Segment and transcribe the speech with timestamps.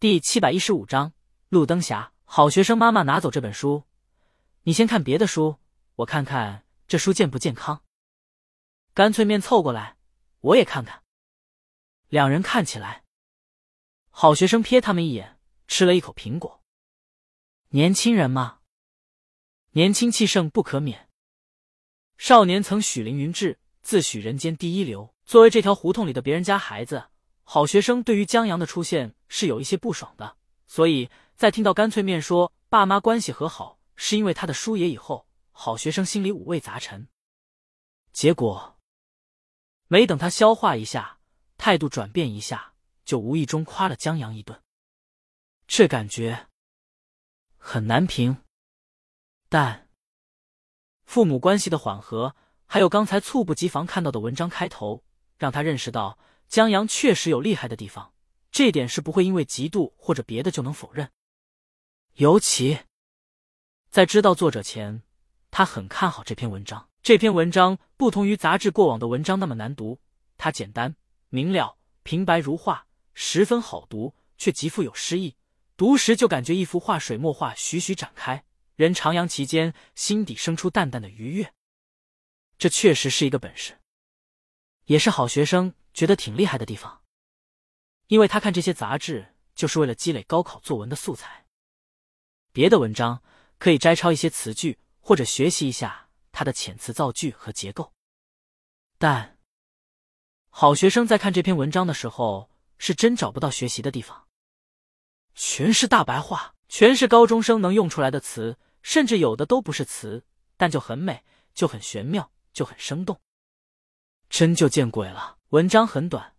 [0.00, 1.12] 第七百一十五章
[1.48, 2.12] 路灯侠。
[2.24, 3.82] 好学生妈妈拿走这本书，
[4.62, 5.58] 你先看别的书，
[5.96, 7.82] 我看看这书健不健康。
[8.94, 9.96] 干脆面凑过来，
[10.38, 11.02] 我也看看。
[12.06, 13.02] 两人看起来，
[14.10, 16.62] 好学生瞥他们一眼，吃了一口苹果。
[17.70, 18.60] 年轻人嘛，
[19.72, 21.08] 年轻气盛不可免。
[22.16, 25.12] 少年曾许凌云志，自诩人间第一流。
[25.24, 27.08] 作为这条胡同里的别人家孩子，
[27.42, 30.36] 好学生对于江阳的出现是有一些不爽的。
[30.66, 37.08] 所以在听到干脆面说爸妈关系和好是因为他的叔爷以后，好学生心里五味杂陈。
[38.12, 38.78] 结果
[39.86, 41.20] 没等他消化一下，
[41.56, 44.60] 态度转变一下，就无意中夸了江阳一顿。
[45.66, 46.48] 这感觉
[47.56, 48.38] 很难评，
[49.48, 49.88] 但。
[51.04, 55.02] 父母关系的缓和，还有刚才猝不及防看到的文章开头，
[55.38, 56.18] 让他认识到
[56.48, 58.12] 江阳确实有厉害的地方，
[58.50, 61.10] 这点是不会因为嫉妒或者别的就能否认。
[62.14, 62.80] 尤其
[63.90, 65.02] 在知道作者前，
[65.50, 66.88] 他很看好这篇文章。
[67.00, 70.00] 这篇文章不同于杂志过往的文章那么难读，
[70.36, 70.96] 它简单
[71.28, 75.36] 明了、平白如画，十分好读，却极富有诗意。
[75.76, 78.44] 读时就感觉一幅画水墨画徐徐展开。
[78.74, 81.52] 人徜徉其间，心底生出淡淡的愉悦。
[82.58, 83.78] 这确实是一个本事，
[84.86, 87.02] 也是好学生觉得挺厉害的地方。
[88.08, 91.46] 因为他看这些杂志，就是为了积累高考作文的素材。
[92.52, 93.22] 别的文章
[93.58, 97.92] 可以摘抄一些词句，或者学习一下他的遣词造句和结构。
[98.98, 99.38] 但
[100.50, 104.26] 好学生在看这篇文章的时候，是真找不到学习的地方，
[105.34, 108.58] 全是大白话，全是高中生能用出来的词。
[108.80, 110.24] 甚至有的都不是词，
[110.56, 113.20] 但就很美，就很玄妙，就很生动。
[114.30, 115.36] 真就见鬼了！
[115.48, 116.36] 文章很短，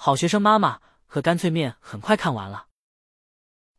[0.00, 2.68] 好学生妈妈和干脆面很快看完了。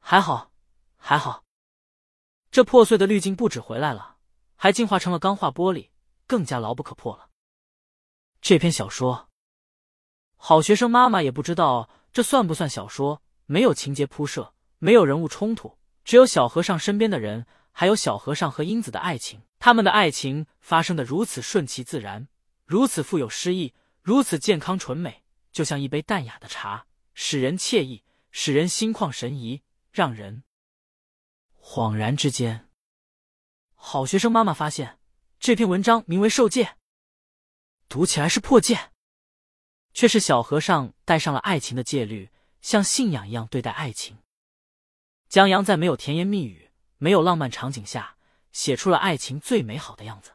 [0.01, 0.51] 还好，
[0.97, 1.45] 还好，
[2.51, 4.17] 这破碎的滤镜不止回来了，
[4.57, 5.91] 还进化成了钢化玻璃，
[6.27, 7.29] 更加牢不可破了。
[8.41, 9.29] 这篇小说，
[10.35, 15.77] 好学生妈妈也不知道这算不算小说，没有情节铺设，没有人物冲突。
[16.03, 19.41] 只有小和尚身边的人，还有小和尚和英子的爱情。
[19.57, 22.27] 他们的爱情发生的如此顺其自然，
[22.65, 25.23] 如此富有诗意，如此健康纯美，
[25.59, 29.61] 就像一杯淡雅的茶，使人惬意，使人心旷神怡，
[29.91, 30.43] 让人
[31.61, 32.69] 恍然之间。
[33.75, 34.99] 好学生妈妈发现
[35.37, 36.63] 这篇文章名为《受戒》，
[37.89, 38.91] 读起来是破戒，
[39.93, 42.29] 却是小和尚带上了爱情的戒律，
[42.61, 44.19] 像信仰一样对待爱情。
[45.27, 48.15] 江阳在没有甜言蜜语、没有浪漫场景下，
[48.53, 50.31] 写出了爱情最美好的样子。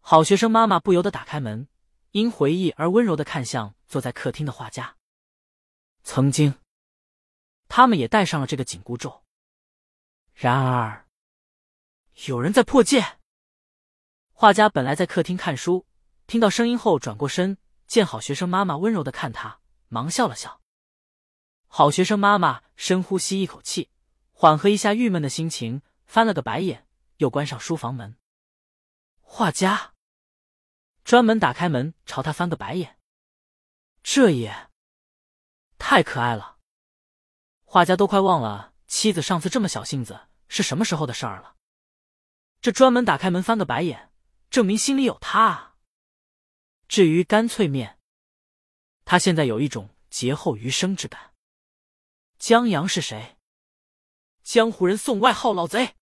[0.00, 1.68] 好学生妈妈不由得打开门，
[2.10, 4.96] 因回忆而温柔的看向坐在客厅的画家。
[6.04, 6.54] 曾经，
[7.68, 9.24] 他们也戴上了这个紧箍咒。
[10.34, 11.06] 然而，
[12.26, 13.18] 有人在破戒。
[14.32, 15.86] 画家本来在客厅看书，
[16.26, 20.60] 听到声音后转过身，见好学生妈妈温柔的看他，忙笑了笑。
[21.66, 23.90] 好学生妈妈深呼吸一口气，
[24.32, 28.16] 缓和一下郁闷的心情，翻了个白眼，又关上书房门。
[29.20, 29.94] 画家
[31.04, 32.97] 专门打开门朝他翻个白眼，
[34.10, 34.70] 这也
[35.76, 36.56] 太可爱了。
[37.66, 41.56] 画家都快忘了妻子上次这么小性子是什么时候的事儿了。
[42.62, 44.10] 这专门打开门翻个白眼，
[44.48, 45.76] 证明心里有他啊。
[46.88, 47.98] 至于干脆面，
[49.04, 51.34] 他现在有一种劫后余生之感。
[52.38, 53.36] 江阳是谁？
[54.42, 55.96] 江湖人送外号老贼。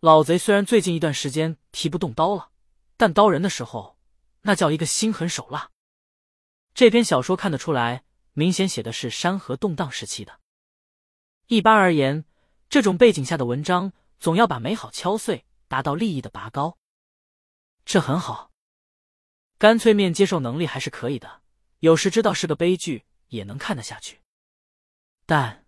[0.00, 2.50] 老贼虽然最近一段时间提不动刀了，
[2.96, 3.96] 但刀人的时候，
[4.40, 5.70] 那叫一个心狠手辣。
[6.74, 10.40] 这篇小说看得出来，明显写的是山河动荡时期的。
[11.46, 12.24] 一般而言，
[12.68, 16.78] 这种背景下的文章，总要把美好敲碎，达到利益的拔高。
[17.84, 18.52] 这很好，
[19.56, 21.42] 干脆面接受能力还是可以的，
[21.80, 24.20] 有时知道是个悲剧，也能看得下去。
[25.26, 25.66] 但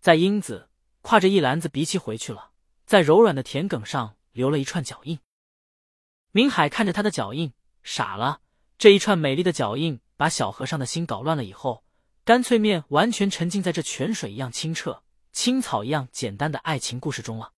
[0.00, 0.68] 在英子
[1.02, 2.50] 挎着一篮子荸荠回去了，
[2.86, 5.20] 在柔软的田埂上留了一串脚印。
[6.30, 7.52] 明海看着他的脚印，
[7.82, 8.40] 傻了。
[8.82, 11.44] 这一串美丽的脚印把小和尚的心搞乱了。
[11.44, 11.84] 以后，
[12.24, 17.52] 干脆面完全沉浸在这泉水一样清澈、青草一样简单的爱情故事中了。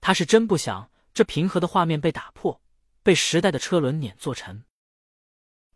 [0.00, 2.60] 他是真不想这平和的画面被打破，
[3.04, 4.64] 被时代的车轮碾作尘。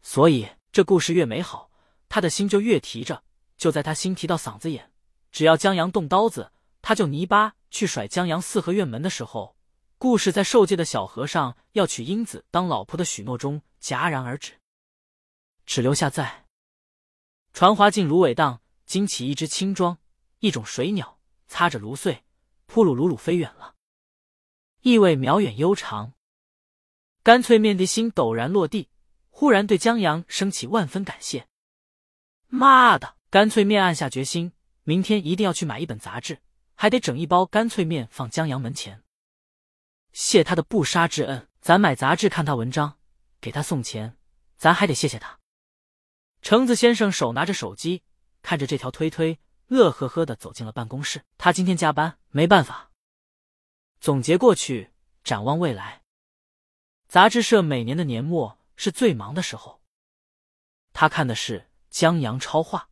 [0.03, 1.71] 所以，这故事越美好，
[2.09, 3.23] 他的心就越提着。
[3.57, 4.91] 就在他心提到嗓子眼，
[5.31, 6.51] 只要江阳动刀子，
[6.83, 9.55] 他就泥巴去甩江阳四合院门的时候，
[10.01, 14.53] 故事在受戒的小和尚要娶英子当老婆的许诺中戛然而止，
[15.67, 16.47] 只留下在
[17.53, 19.99] 传华进芦苇荡，惊起一只青装，
[20.39, 21.19] 一种水鸟，
[21.49, 22.25] 擦着芦穗，
[22.65, 23.75] 扑噜噜噜飞远了，
[24.81, 26.15] 意味渺远悠长。
[27.23, 28.89] 干脆面的心陡然落地，
[29.29, 31.47] 忽然对江阳升起万分感谢。
[32.49, 33.17] 妈的！
[33.29, 34.51] 干脆面暗下决心，
[34.85, 36.41] 明天一定要去买一本杂志，
[36.75, 39.03] 还得整一包干脆面放江阳门前，
[40.13, 41.49] 谢他的不杀之恩。
[41.61, 42.99] 咱买杂志看他文章，
[43.41, 44.17] 给他送钱，
[44.57, 45.39] 咱还得谢谢他。
[46.41, 48.03] 橙子先生手拿着手机，
[48.41, 51.23] 看着这条推推，乐呵呵的走进了办公室。
[51.37, 52.91] 他今天加班，没办法。
[54.01, 54.91] 总结过去，
[55.23, 56.03] 展望未来。
[57.09, 59.83] 杂志社每年的年末是最忙的时候。
[60.95, 62.89] 他看的是江阳超话。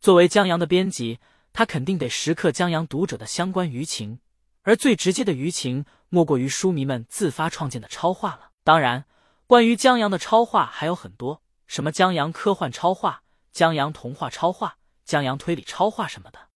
[0.00, 1.20] 作为江阳的编辑，
[1.52, 4.20] 他肯定得时刻江阳读者的相关舆情，
[4.62, 8.50] 而最直接的舆情，莫过于书迷们自发创建的超话了。
[8.62, 9.06] 当然，
[9.46, 11.42] 关于江阳的超话还有很多。
[11.66, 13.22] 什么江阳科幻超话、
[13.52, 16.48] 江阳童话超话、江阳推理超话什么的，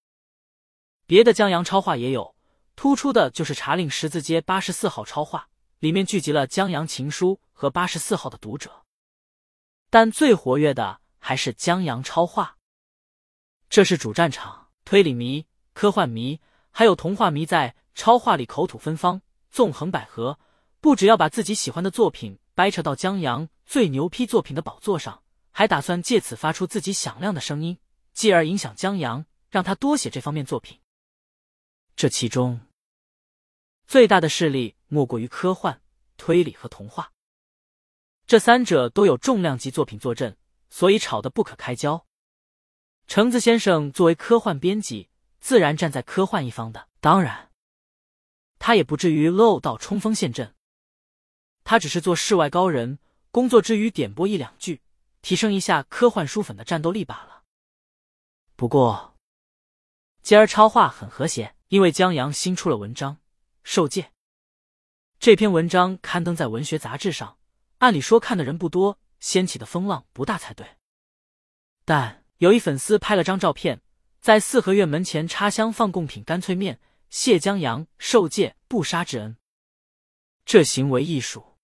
[1.07, 2.35] 别的江阳超话也有。
[2.75, 5.47] 突出的就是茶令十字街八十四号超话，
[5.79, 8.83] 里面聚集了江阳情书和八十四号的读者。
[9.89, 12.57] 但最活跃的还是江阳超话，
[13.69, 20.37] 这是主战场，推理迷、科幻迷还有童话迷在超话里口吐芬芳，纵横捭阖，
[20.79, 23.49] 不只要把自己喜欢的作品掰扯到江阳。
[23.65, 27.79] 最牛批作品的宝座上，还打算借此发出自己响亮的声音，
[28.13, 30.79] 继而影响江阳，让他多写这方面作品。
[31.95, 32.61] 这其中
[33.87, 35.81] 最大的势力莫过于科幻、
[36.15, 37.11] 推理和童话，
[38.27, 40.37] 这三者都有重量级作品坐镇，
[40.69, 42.05] 所以吵得不可开交。
[43.07, 45.09] 橙子先生作为科幻编辑，
[45.39, 47.49] 自然站在科幻一方的，当然，
[48.65, 50.55] 他也不至于 low 到冲锋陷阵，
[51.63, 52.97] 他只是做世外高人。
[53.29, 54.81] 工作之余点播一两句，
[55.21, 57.43] 提升一下科幻书粉的战斗力罢了。
[58.55, 59.15] 不过，
[60.23, 63.13] 今儿超话很和谐，因为江阳新出了文章
[63.61, 64.01] 《受戒》。
[65.19, 67.37] 这篇文章刊登在文学杂志上，
[67.77, 70.65] 按理说看的人不多，掀起的风浪不大才对。
[71.85, 73.83] 但有一粉丝拍了张照片，
[74.21, 76.79] 在四合院门前插香放贡品干脆面，
[77.15, 79.37] 谢江阳受戒不杀之恩。
[80.43, 81.55] 这行为艺术。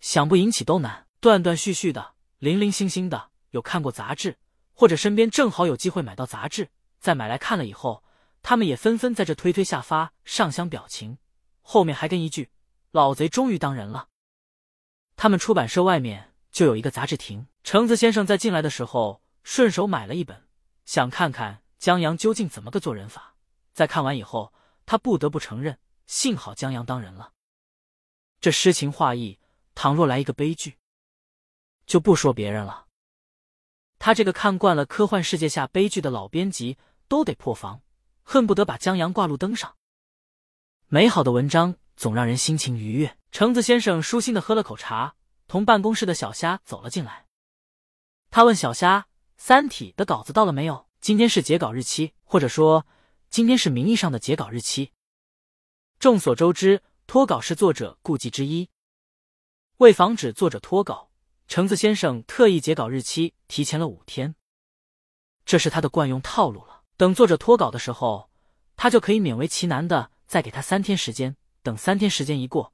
[0.00, 3.30] 想不引起都难，断断续续的，零零星星的。
[3.50, 4.38] 有看过杂志，
[4.72, 8.02] 或者身边正好有机会买到杂志，再买来看了以后，
[8.42, 11.18] 他们也纷纷在这推推下发上香表情，
[11.60, 12.50] 后面还跟一句
[12.90, 14.08] ：“老贼终于当人了。”
[15.14, 20.48] 他们出版社外面就有一个杂志亭，橙子先生在进来的时候顺手买了一本，
[20.84, 23.29] 想看看江阳究竟怎么个做人法。
[23.72, 24.52] 在看完以后，
[24.86, 27.32] 他不得不承认，幸好江阳当人了，
[28.40, 29.38] 这诗情画意。
[29.72, 30.76] 倘若来一个悲剧，
[31.86, 32.86] 就不说别人了。
[33.98, 36.76] 他这个看惯了科幻世界下悲剧的老编辑，
[37.08, 37.80] 都得破防，
[38.22, 39.76] 恨不得把江阳挂路灯上。
[40.88, 43.16] 美好的文章总让人心情愉悦。
[43.30, 45.14] 橙子先生舒心的喝了口茶，
[45.46, 47.26] 同办公室的小虾走了进来。
[48.28, 49.06] 他问小虾
[49.38, 50.88] ：“三体的稿子到了没有？
[51.00, 52.86] 今天是截稿日期，或者说
[53.30, 54.92] 今天是名义上的截稿日期。”
[56.00, 58.68] 众所周知，脱稿是作者顾忌之一。
[59.76, 61.10] 为防止作者脱稿，
[61.46, 64.34] 橙子先生特意截稿日期提前了五天。
[65.44, 66.82] 这是他的惯用套路了。
[66.96, 68.28] 等作者脱稿的时候，
[68.76, 71.36] 他就可以勉为其难的再给他三天时间。
[71.62, 72.72] 等三天时间一过，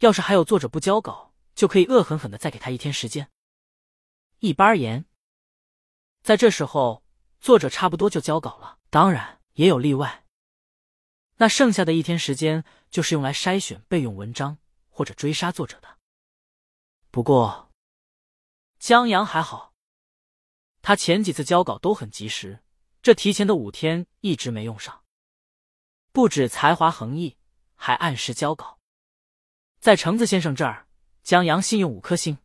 [0.00, 3.30] 要是还有作者不交稿，就可以恶狠狠的再给他一天时间。
[4.40, 5.04] 一般而言，
[6.22, 7.04] 在这时候，
[7.40, 8.78] 作者差不多就交稿了。
[8.88, 10.24] 当然也有例外，
[11.36, 15.98] 那剩下的一天时间就是用来筛选备用文章或者追杀作者的。
[17.10, 17.70] 不过，
[18.78, 19.74] 江阳还好，
[20.80, 22.62] 他前几次交稿都很及时，
[23.02, 25.04] 这提前的五天一直没用上。
[26.12, 27.36] 不止才华横溢，
[27.74, 28.78] 还按时交稿。
[29.78, 30.86] 在橙子先生这儿，
[31.22, 32.38] 江阳信用五颗星。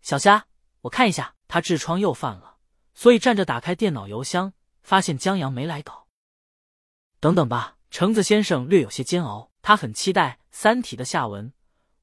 [0.00, 0.46] 小虾，
[0.82, 2.58] 我看一下，他痔疮又犯了，
[2.94, 4.54] 所以站着打开电脑邮箱，
[4.90, 6.08] 发现江阳没来稿。
[7.20, 11.52] 等等吧，橙子先生略有些煎熬，他很期待《三体》的下文。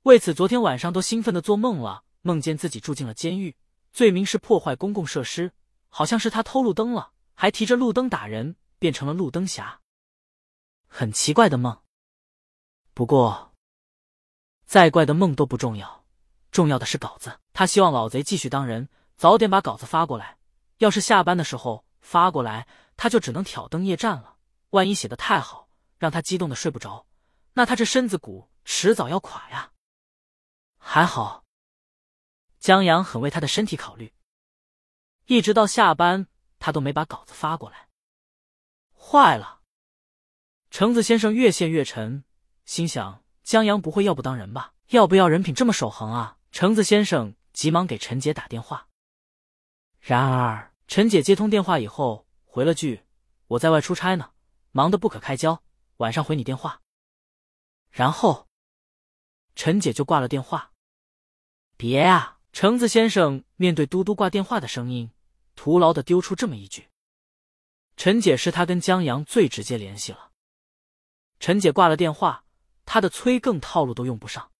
[0.03, 3.57] 为此，昨天晚上都兴奋的做梦了，梦见自己住进了监狱，
[3.91, 5.51] 罪名是破坏公共设施，
[5.89, 9.81] 好像是他偷路灯了，还提着路灯打人，变成了路灯侠。
[10.87, 11.77] 很奇怪的梦。
[12.93, 13.51] 不过，
[14.65, 16.05] 再怪的梦都不重要，
[16.51, 17.37] 重要的是稿子。
[17.51, 20.37] 他希望老贼继续当人，早点把稿子发过来。
[20.77, 24.37] 要是下班的时候发过来，他就只能挑灯夜战了。
[24.69, 27.05] 万一写的太好，让他激动的睡不着，
[27.53, 29.73] 那他这身子骨迟早要垮呀。
[30.77, 31.43] 还好，
[32.59, 34.13] 江阳很为他的身体考虑。
[35.25, 36.27] 一直到下班，
[36.59, 37.89] 他都没把稿子发过来。
[38.97, 39.59] 坏了！
[40.71, 42.23] 橙子先生越陷越沉，
[42.63, 44.73] 心想：江阳不会要不当人吧？
[44.91, 46.37] 要不要人品这么守恒啊？
[46.53, 48.87] 橙子先生急忙给陈杰打电话。
[49.99, 53.03] 然而，陈姐接通电话以后回了句
[53.47, 54.31] ：“我在外出差呢，
[54.71, 55.61] 忙得不可开交，
[55.97, 56.81] 晚上回你电话。”
[57.91, 58.47] 然后，
[59.53, 60.71] 陈姐就挂了电话。
[61.75, 62.39] 别啊！
[62.53, 65.11] 橙子先生面对嘟嘟挂电话的声音，
[65.55, 66.87] 徒劳的丢出这么一句
[67.97, 70.31] ：“陈姐是他跟江阳最直接联系了。”
[71.39, 72.45] 陈姐挂了电话，
[72.85, 74.51] 他的催更套路都用不上。